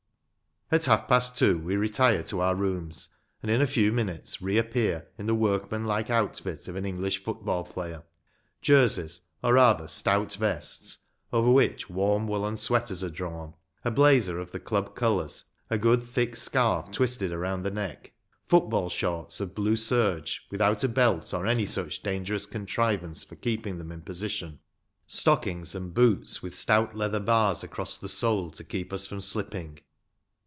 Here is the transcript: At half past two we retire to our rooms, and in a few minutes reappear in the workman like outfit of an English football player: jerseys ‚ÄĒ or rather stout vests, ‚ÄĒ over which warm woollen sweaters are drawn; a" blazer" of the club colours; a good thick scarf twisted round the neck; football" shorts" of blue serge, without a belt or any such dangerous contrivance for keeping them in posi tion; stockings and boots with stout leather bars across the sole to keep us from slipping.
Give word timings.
At 0.73 0.85
half 0.85 1.09
past 1.09 1.37
two 1.37 1.57
we 1.57 1.75
retire 1.75 2.23
to 2.23 2.39
our 2.39 2.55
rooms, 2.55 3.09
and 3.43 3.51
in 3.51 3.61
a 3.61 3.67
few 3.67 3.91
minutes 3.91 4.41
reappear 4.41 5.05
in 5.17 5.25
the 5.25 5.35
workman 5.35 5.85
like 5.85 6.09
outfit 6.09 6.69
of 6.69 6.77
an 6.77 6.85
English 6.85 7.25
football 7.25 7.65
player: 7.65 8.03
jerseys 8.61 9.19
‚ÄĒ 9.43 9.49
or 9.49 9.53
rather 9.55 9.87
stout 9.89 10.35
vests, 10.35 10.97
‚ÄĒ 11.33 11.37
over 11.37 11.51
which 11.51 11.89
warm 11.89 12.25
woollen 12.25 12.55
sweaters 12.55 13.03
are 13.03 13.09
drawn; 13.09 13.53
a" 13.83 13.91
blazer" 13.91 14.39
of 14.39 14.53
the 14.53 14.61
club 14.61 14.95
colours; 14.95 15.43
a 15.69 15.77
good 15.77 16.01
thick 16.01 16.37
scarf 16.37 16.89
twisted 16.93 17.33
round 17.33 17.65
the 17.65 17.69
neck; 17.71 18.13
football" 18.47 18.87
shorts" 18.89 19.41
of 19.41 19.53
blue 19.53 19.75
serge, 19.75 20.47
without 20.49 20.85
a 20.85 20.87
belt 20.87 21.33
or 21.33 21.45
any 21.45 21.65
such 21.65 22.01
dangerous 22.01 22.45
contrivance 22.45 23.25
for 23.25 23.35
keeping 23.35 23.77
them 23.77 23.91
in 23.91 24.01
posi 24.01 24.29
tion; 24.29 24.57
stockings 25.05 25.75
and 25.75 25.93
boots 25.93 26.41
with 26.41 26.55
stout 26.55 26.95
leather 26.95 27.19
bars 27.19 27.61
across 27.61 27.97
the 27.97 28.07
sole 28.07 28.49
to 28.49 28.63
keep 28.63 28.93
us 28.93 29.05
from 29.05 29.19
slipping. 29.19 29.77